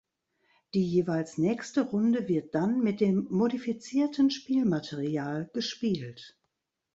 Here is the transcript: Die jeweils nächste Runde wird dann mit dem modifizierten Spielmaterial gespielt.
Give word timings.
Die 0.73 0.83
jeweils 0.83 1.37
nächste 1.37 1.81
Runde 1.85 2.27
wird 2.27 2.55
dann 2.55 2.81
mit 2.81 3.01
dem 3.01 3.27
modifizierten 3.29 4.31
Spielmaterial 4.31 5.51
gespielt. 5.53 6.39